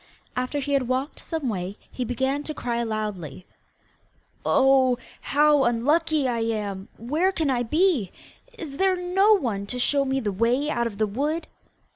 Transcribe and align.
After 0.35 0.57
he 0.57 0.73
had 0.73 0.87
walked 0.87 1.19
some 1.19 1.47
way 1.47 1.77
he 1.91 2.03
began 2.03 2.41
to 2.45 2.55
cry 2.55 2.81
loudly: 2.81 3.45
'Oh, 4.43 4.97
how 5.21 5.63
unlucky 5.65 6.27
I 6.27 6.39
am! 6.39 6.87
Where 6.97 7.31
can 7.31 7.51
I 7.51 7.61
be? 7.61 8.11
Is 8.57 8.77
there 8.77 8.95
no 8.95 9.33
one 9.33 9.67
to 9.67 9.77
show 9.77 10.03
me 10.03 10.19
the 10.19 10.31
way 10.31 10.71
out 10.71 10.87
of 10.87 10.97
the 10.97 11.05
wood? 11.05 11.45